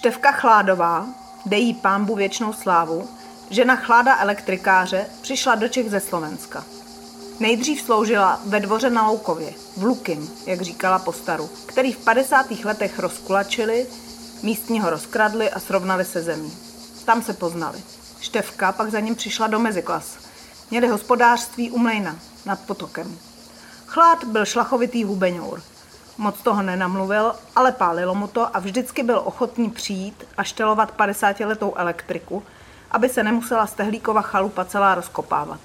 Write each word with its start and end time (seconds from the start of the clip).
Števka 0.00 0.32
Chládová, 0.32 1.06
dej 1.46 1.64
jí 1.64 1.74
pámbu 1.74 2.14
věčnou 2.14 2.52
slávu, 2.52 3.08
žena 3.50 3.76
chláda 3.76 4.18
elektrikáře, 4.20 5.06
přišla 5.22 5.54
do 5.54 5.68
Čech 5.68 5.90
ze 5.90 6.00
Slovenska. 6.00 6.64
Nejdřív 7.40 7.82
sloužila 7.82 8.40
ve 8.46 8.60
dvoře 8.60 8.90
na 8.90 9.06
Loukově, 9.06 9.52
v 9.76 9.84
Lukim, 9.84 10.30
jak 10.46 10.60
říkala 10.60 10.98
postaru, 10.98 11.50
který 11.66 11.92
v 11.92 12.04
50. 12.04 12.50
letech 12.50 12.98
rozkulačili, 12.98 13.86
místního 14.42 14.90
rozkradli 14.90 15.50
a 15.50 15.60
srovnali 15.60 16.04
se 16.04 16.22
zemí. 16.22 16.52
Tam 17.04 17.22
se 17.22 17.32
poznali. 17.32 17.78
Števka 18.20 18.72
pak 18.72 18.90
za 18.90 19.00
ním 19.00 19.14
přišla 19.14 19.46
do 19.46 19.58
meziklas. 19.58 20.18
Měli 20.70 20.88
hospodářství 20.88 21.70
u 21.70 21.78
Mlejna 21.78 22.16
nad 22.46 22.60
potokem. 22.60 23.18
Chlád 23.86 24.24
byl 24.24 24.44
šlachovitý 24.44 25.04
hubeňour. 25.04 25.62
Moc 26.20 26.42
toho 26.42 26.62
nenamluvil, 26.62 27.32
ale 27.56 27.72
pálilo 27.72 28.14
mu 28.14 28.26
to 28.26 28.56
a 28.56 28.58
vždycky 28.58 29.02
byl 29.02 29.22
ochotný 29.24 29.70
přijít 29.70 30.24
a 30.36 30.42
štelovat 30.42 30.96
50-letou 30.96 31.74
elektriku, 31.76 32.42
aby 32.90 33.08
se 33.08 33.22
nemusela 33.22 33.66
Stehlíkova 33.66 34.22
chalupa 34.22 34.64
celá 34.64 34.94
rozkopávat. 34.94 35.60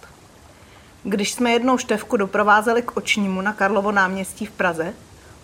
Když 1.03 1.33
jsme 1.33 1.51
jednou 1.51 1.77
števku 1.77 2.17
doprovázeli 2.17 2.81
k 2.81 2.97
očnímu 2.97 3.41
na 3.41 3.53
Karlovo 3.53 3.91
náměstí 3.91 4.45
v 4.45 4.51
Praze, 4.51 4.93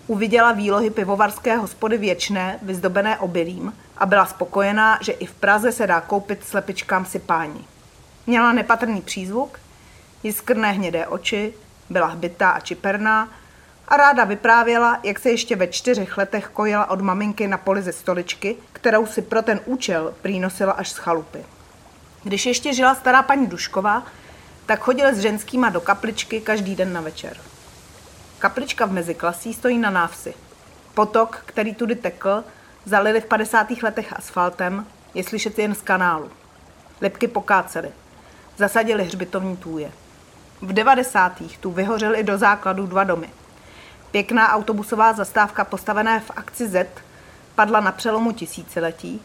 uviděla 0.07 0.51
výlohy 0.51 0.89
pivovarské 0.89 1.57
hospody 1.57 1.97
Věčné, 1.97 2.59
vyzdobené 2.61 3.17
obilím 3.17 3.73
a 3.97 4.05
byla 4.05 4.25
spokojená, 4.25 4.99
že 5.01 5.11
i 5.11 5.25
v 5.25 5.33
Praze 5.33 5.71
se 5.71 5.87
dá 5.87 6.01
koupit 6.01 6.43
slepičkám 6.43 7.05
sypání. 7.05 7.65
Měla 8.27 8.51
nepatrný 8.51 9.01
přízvuk, 9.01 9.59
jiskrné 10.23 10.71
hnědé 10.71 11.07
oči, 11.07 11.53
byla 11.89 12.07
hbitá 12.07 12.49
a 12.49 12.59
čiperná 12.59 13.29
a 13.91 13.97
ráda 13.97 14.23
vyprávěla, 14.23 14.99
jak 15.03 15.19
se 15.19 15.29
ještě 15.29 15.55
ve 15.55 15.67
čtyřech 15.67 16.17
letech 16.17 16.47
kojila 16.53 16.89
od 16.89 17.01
maminky 17.01 17.47
na 17.47 17.57
poli 17.57 17.81
ze 17.81 17.91
stoličky, 17.91 18.55
kterou 18.73 19.05
si 19.05 19.21
pro 19.21 19.41
ten 19.41 19.59
účel 19.65 20.13
přínosila 20.21 20.71
až 20.71 20.89
z 20.91 20.97
chalupy. 20.97 21.45
Když 22.23 22.45
ještě 22.45 22.73
žila 22.73 22.95
stará 22.95 23.23
paní 23.23 23.47
Dušková, 23.47 24.03
tak 24.65 24.79
chodil 24.79 25.07
s 25.13 25.19
ženskýma 25.19 25.69
do 25.69 25.81
kapličky 25.81 26.41
každý 26.41 26.75
den 26.75 26.93
na 26.93 27.01
večer. 27.01 27.37
Kaplička 28.39 28.85
v 28.85 28.91
meziklasí 28.91 29.53
stojí 29.53 29.77
na 29.77 29.89
návsi. 29.89 30.33
Potok, 30.93 31.43
který 31.45 31.75
tudy 31.75 31.95
tekl, 31.95 32.43
zalili 32.85 33.21
v 33.21 33.25
50. 33.25 33.67
letech 33.83 34.13
asfaltem, 34.13 34.85
je 35.13 35.23
slyšet 35.23 35.59
jen 35.59 35.75
z 35.75 35.81
kanálu. 35.81 36.29
Lipky 37.01 37.27
pokácely. 37.27 37.91
Zasadili 38.57 39.03
hřbitovní 39.03 39.57
tůje. 39.57 39.91
V 40.61 40.73
90. 40.73 41.41
tu 41.59 41.71
vyhořely 41.71 42.23
do 42.23 42.37
základu 42.37 42.87
dva 42.87 43.03
domy. 43.03 43.29
Pěkná 44.11 44.53
autobusová 44.53 45.13
zastávka 45.13 45.63
postavená 45.63 46.19
v 46.19 46.31
akci 46.35 46.67
Z 46.67 46.87
padla 47.55 47.79
na 47.79 47.91
přelomu 47.91 48.31
tisíciletí 48.31 49.21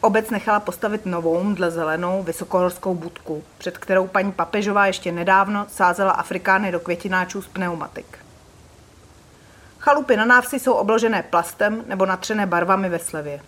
Obec 0.00 0.30
nechala 0.30 0.60
postavit 0.60 1.06
novou, 1.06 1.44
mdle 1.44 1.70
zelenou, 1.70 2.22
vysokohorskou 2.22 2.94
budku, 2.94 3.44
před 3.58 3.78
kterou 3.78 4.06
paní 4.06 4.32
Papežová 4.32 4.86
ještě 4.86 5.12
nedávno 5.12 5.66
sázela 5.68 6.12
Afrikány 6.12 6.72
do 6.72 6.80
květináčů 6.80 7.42
z 7.42 7.46
pneumatik. 7.48 8.18
Chalupy 9.78 10.16
na 10.16 10.24
návsi 10.24 10.58
jsou 10.58 10.72
obložené 10.72 11.22
plastem 11.22 11.84
nebo 11.86 12.06
natřené 12.06 12.46
barvami 12.46 12.88
ve 12.88 12.98
slevě. 12.98 13.40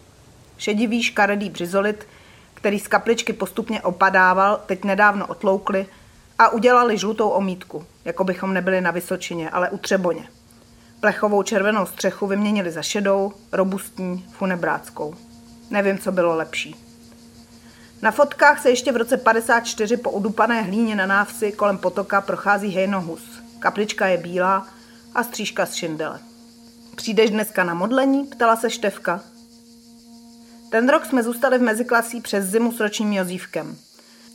Šedivý 0.59 1.03
škaredý 1.03 1.51
břizolit, 1.51 2.09
který 2.55 2.79
z 2.79 2.89
kapličky 2.89 3.33
postupně 3.33 3.83
opadával, 3.83 4.61
teď 4.67 4.85
nedávno 4.85 5.27
otloukli 5.27 5.87
a 6.39 6.49
udělali 6.49 6.99
žlutou 6.99 7.29
omítku, 7.29 7.87
jako 8.05 8.25
bychom 8.25 8.55
nebyli 8.55 8.81
na 8.81 8.91
Vysočině, 8.91 9.51
ale 9.51 9.71
u 9.71 9.79
Třeboně. 9.79 10.29
Plechovou 11.03 11.43
červenou 11.43 11.87
střechu 11.87 12.27
vyměnili 12.27 12.71
za 12.71 12.83
šedou, 12.83 13.33
robustní, 13.53 14.27
funebráckou. 14.31 15.15
Nevím, 15.71 15.99
co 15.99 16.13
bylo 16.13 16.37
lepší. 16.37 16.77
Na 18.03 18.11
fotkách 18.11 18.63
se 18.63 18.71
ještě 18.71 18.93
v 18.93 18.97
roce 18.97 19.17
54 19.17 19.97
po 19.97 20.11
udupané 20.11 20.63
hlíně 20.63 20.97
na 20.97 21.07
návsi 21.07 21.53
kolem 21.53 21.79
potoka 21.79 22.21
prochází 22.21 22.69
hejnohus. 22.69 23.43
Kaplička 23.59 24.07
je 24.07 24.19
bílá 24.19 24.67
a 25.15 25.23
střížka 25.23 25.67
z 25.67 25.75
šindele. 25.75 26.21
Přijdeš 26.97 27.31
dneska 27.31 27.65
na 27.65 27.75
modlení? 27.75 28.25
Ptala 28.25 28.57
se 28.57 28.71
Števka. 28.71 29.21
Ten 30.71 30.89
rok 30.89 31.05
jsme 31.07 31.23
zůstali 31.23 31.59
v 31.59 31.63
meziklasí 31.63 32.21
přes 32.21 32.45
zimu 32.45 32.73
s 32.73 32.81
ročním 32.81 33.13
Jozívkem. 33.13 33.77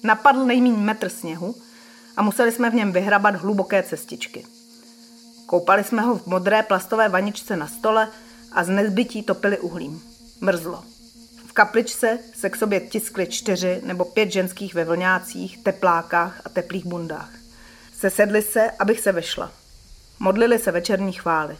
Napadl 0.04 0.46
nejmín 0.46 0.76
metr 0.76 1.10
sněhu 1.10 1.56
a 2.18 2.22
museli 2.22 2.52
jsme 2.52 2.70
v 2.70 2.76
něm 2.76 2.92
vyhrabat 2.92 3.36
hluboké 3.36 3.84
cestičky. 3.84 4.57
Koupali 5.48 5.84
jsme 5.84 6.02
ho 6.02 6.18
v 6.18 6.28
modré 6.28 6.64
plastové 6.64 7.10
vaničce 7.10 7.56
na 7.56 7.68
stole 7.68 8.08
a 8.52 8.64
z 8.64 8.70
nezbytí 8.70 9.24
topili 9.24 9.60
uhlím. 9.60 10.02
Mrzlo 10.42 10.84
kapličce 11.58 12.20
se 12.36 12.50
k 12.50 12.56
sobě 12.56 12.80
tiskly 12.80 13.28
čtyři 13.28 13.82
nebo 13.86 14.06
pět 14.06 14.32
ženských 14.32 14.74
ve 14.74 14.86
vlňácích, 14.86 15.64
teplákách 15.64 16.42
a 16.46 16.50
teplých 16.50 16.86
bundách. 16.86 17.30
Sesedli 18.00 18.42
se, 18.42 18.72
abych 18.80 19.00
se 19.00 19.12
vešla. 19.12 19.52
Modlili 20.20 20.60
se 20.60 20.72
večerní 20.72 21.14
chvály. 21.14 21.58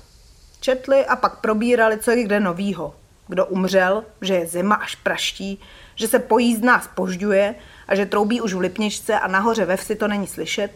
Četli 0.60 1.06
a 1.06 1.16
pak 1.16 1.42
probírali, 1.42 1.98
co 1.98 2.12
je 2.12 2.24
kde 2.24 2.40
novýho. 2.40 2.96
Kdo 3.28 3.46
umřel, 3.46 4.04
že 4.22 4.34
je 4.34 4.48
zima 4.48 4.76
až 4.76 4.96
praští, 4.96 5.60
že 5.96 6.08
se 6.08 6.20
pojízdná 6.20 6.82
spožďuje 6.82 7.56
a 7.88 7.96
že 7.96 8.06
troubí 8.06 8.42
už 8.42 8.54
v 8.54 8.60
Lipničce 8.60 9.20
a 9.20 9.28
nahoře 9.28 9.66
ve 9.66 9.78
vsi 9.78 9.96
to 9.96 10.08
není 10.08 10.28
slyšet 10.28 10.72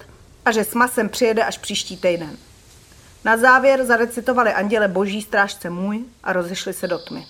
a 0.45 0.51
že 0.51 0.63
s 0.63 0.73
masem 0.73 1.09
přijede 1.09 1.43
až 1.43 1.57
příští 1.57 1.97
týden. 1.97 2.37
Na 3.23 3.37
závěr 3.37 3.85
zarecitovali 3.85 4.53
anděle 4.53 4.87
boží 4.87 5.21
strážce 5.21 5.69
můj 5.69 6.05
a 6.23 6.33
rozešli 6.33 6.73
se 6.73 6.87
do 6.87 6.99
tmy. 6.99 7.27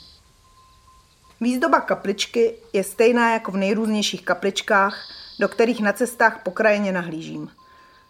Výzdoba 1.42 1.82
kapličky 1.82 2.56
je 2.74 2.84
stejná 2.84 3.34
jako 3.34 3.52
v 3.52 3.58
nejrůznějších 3.58 4.26
kapličkách, 4.26 4.98
do 5.40 5.48
kterých 5.48 5.82
na 5.82 5.94
cestách 5.94 6.40
po 6.44 6.52
krajině 6.52 6.92
nahlížím. 6.92 7.52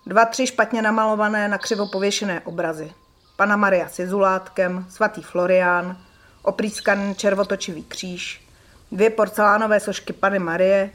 Dva, 0.06 0.26
tři 0.26 0.48
špatně 0.48 0.82
namalované 0.82 1.48
na 1.48 1.58
křivo 1.58 1.88
pověšené 1.88 2.42
obrazy. 2.42 2.92
Pana 3.36 3.58
Maria 3.58 3.90
s 3.90 4.00
jezulátkem, 4.00 4.86
svatý 4.90 5.22
Florián, 5.22 5.98
oprýskaný 6.44 7.16
červotočivý 7.16 7.84
kříž, 7.84 8.48
dvě 8.92 9.10
porcelánové 9.10 9.80
sošky 9.80 10.14
Pany 10.14 10.40
Marie, 10.40 10.90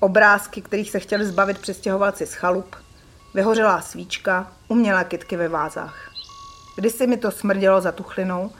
obrázky, 0.00 0.62
kterých 0.62 0.90
se 0.90 1.00
chtěli 1.00 1.26
zbavit 1.26 1.58
přistěhovalci 1.58 2.26
z 2.26 2.34
chalup, 2.34 2.76
vyhořelá 3.34 3.80
svíčka, 3.80 4.52
umělé 4.68 5.04
kytky 5.04 5.36
ve 5.36 5.48
vázách. 5.48 6.15
Kdysi 6.76 7.06
mi 7.06 7.16
to 7.16 7.30
smrdělo 7.30 7.80
za 7.80 7.92
tuchlinou, 7.92 8.50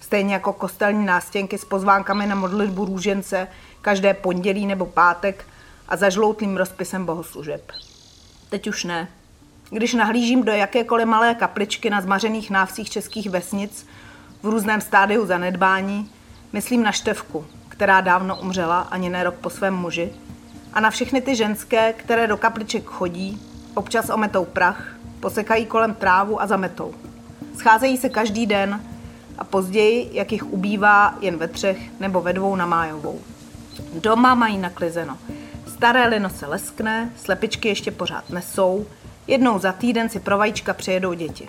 stejně 0.00 0.34
jako 0.34 0.52
kostelní 0.52 1.06
nástěnky 1.06 1.58
s 1.58 1.64
pozvánkami 1.64 2.26
na 2.26 2.34
modlitbu 2.34 2.84
růžence 2.84 3.48
každé 3.82 4.14
pondělí 4.14 4.66
nebo 4.66 4.86
pátek 4.86 5.44
a 5.88 5.96
zažloutlým 5.96 6.56
rozpisem 6.56 7.06
bohoslužeb. 7.06 7.72
Teď 8.48 8.68
už 8.68 8.84
ne. 8.84 9.08
Když 9.70 9.94
nahlížím 9.94 10.44
do 10.44 10.52
jakékoliv 10.52 11.06
malé 11.06 11.34
kapličky 11.34 11.90
na 11.90 12.00
zmařených 12.00 12.50
návsích 12.50 12.90
českých 12.90 13.30
vesnic 13.30 13.86
v 14.42 14.46
různém 14.46 14.80
stádiu 14.80 15.26
zanedbání, 15.26 16.10
myslím 16.52 16.82
na 16.82 16.92
Števku, 16.92 17.46
která 17.68 18.00
dávno 18.00 18.36
umřela 18.40 18.80
ani 18.80 19.10
ne 19.10 19.24
rok 19.24 19.34
po 19.34 19.50
svém 19.50 19.74
muži, 19.74 20.12
a 20.72 20.80
na 20.80 20.90
všechny 20.90 21.20
ty 21.20 21.36
ženské, 21.36 21.92
které 21.92 22.26
do 22.26 22.36
kapliček 22.36 22.84
chodí, 22.84 23.42
občas 23.74 24.10
ometou 24.10 24.44
prach, 24.44 24.84
posekají 25.20 25.66
kolem 25.66 25.94
trávu 25.94 26.42
a 26.42 26.46
zametou. 26.46 26.94
Scházejí 27.58 27.96
se 27.96 28.08
každý 28.08 28.46
den, 28.46 28.80
a 29.40 29.44
později, 29.44 30.10
jak 30.12 30.32
jich 30.32 30.52
ubývá 30.52 31.14
jen 31.20 31.36
ve 31.36 31.48
třech 31.48 32.00
nebo 32.00 32.20
ve 32.20 32.32
dvou 32.32 32.56
na 32.56 32.66
májovou. 32.66 33.20
Doma 33.94 34.34
mají 34.34 34.58
naklizeno. 34.58 35.18
Staré 35.66 36.08
lino 36.08 36.30
se 36.30 36.46
leskne, 36.46 37.10
slepičky 37.16 37.68
ještě 37.68 37.90
pořád 37.90 38.30
nesou, 38.30 38.86
jednou 39.26 39.58
za 39.58 39.72
týden 39.72 40.08
si 40.08 40.20
pro 40.20 40.38
vajíčka 40.38 40.74
přijedou 40.74 41.12
děti. 41.12 41.48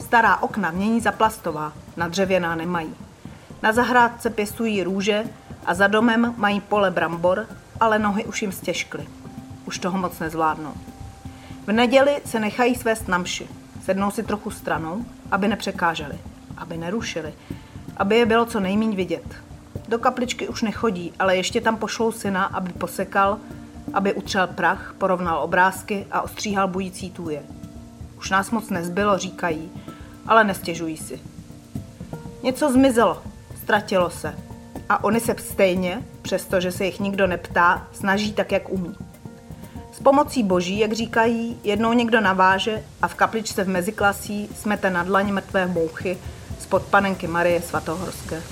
Stará 0.00 0.36
okna 0.36 0.70
mění 0.70 1.00
za 1.00 1.12
plastová, 1.12 1.72
na 1.96 2.08
dřevěná 2.08 2.54
nemají. 2.54 2.94
Na 3.62 3.72
zahrádce 3.72 4.30
pěstují 4.30 4.82
růže 4.82 5.24
a 5.66 5.74
za 5.74 5.86
domem 5.86 6.34
mají 6.36 6.60
pole 6.60 6.90
brambor, 6.90 7.46
ale 7.80 7.98
nohy 7.98 8.24
už 8.24 8.42
jim 8.42 8.52
stěžkly. 8.52 9.06
Už 9.66 9.78
toho 9.78 9.98
moc 9.98 10.18
nezvládnou. 10.18 10.72
V 11.66 11.72
neděli 11.72 12.20
se 12.24 12.40
nechají 12.40 12.74
svést 12.74 13.08
na 13.08 13.18
mši. 13.18 13.48
Sednou 13.86 14.10
si 14.10 14.22
trochu 14.22 14.50
stranou, 14.50 15.04
aby 15.30 15.48
nepřekáželi 15.48 16.18
aby 16.56 16.76
nerušili, 16.76 17.34
aby 17.96 18.16
je 18.16 18.26
bylo 18.26 18.46
co 18.46 18.60
nejméně 18.60 18.96
vidět. 18.96 19.34
Do 19.88 19.98
kapličky 19.98 20.48
už 20.48 20.62
nechodí, 20.62 21.12
ale 21.18 21.36
ještě 21.36 21.60
tam 21.60 21.76
pošlou 21.76 22.12
syna, 22.12 22.44
aby 22.44 22.72
posekal, 22.72 23.38
aby 23.92 24.14
utřel 24.14 24.46
prach, 24.46 24.94
porovnal 24.98 25.42
obrázky 25.42 26.06
a 26.10 26.20
ostříhal 26.20 26.68
bující 26.68 27.10
tůje. 27.10 27.42
Už 28.18 28.30
nás 28.30 28.50
moc 28.50 28.70
nezbylo, 28.70 29.18
říkají, 29.18 29.70
ale 30.26 30.44
nestěžují 30.44 30.96
si. 30.96 31.20
Něco 32.42 32.72
zmizelo, 32.72 33.22
ztratilo 33.62 34.10
se. 34.10 34.34
A 34.88 35.04
oni 35.04 35.20
se 35.20 35.34
stejně, 35.38 36.02
přestože 36.22 36.72
se 36.72 36.84
jich 36.84 37.00
nikdo 37.00 37.26
neptá, 37.26 37.88
snaží 37.92 38.32
tak, 38.32 38.52
jak 38.52 38.68
umí. 38.68 38.96
S 39.96 40.00
pomocí 40.00 40.42
boží, 40.42 40.78
jak 40.78 40.92
říkají, 40.92 41.58
jednou 41.64 41.92
někdo 41.92 42.20
naváže 42.20 42.84
a 43.02 43.08
v 43.08 43.14
kapličce 43.14 43.64
v 43.64 43.68
meziklasí 43.68 44.48
smete 44.54 44.90
na 44.90 45.02
dlaň 45.02 45.32
mrtvé 45.32 45.66
mouchy, 45.66 46.18
spod 46.60 46.82
panenky 46.82 47.26
Marie 47.26 47.62
Svatohorské. 47.62 48.42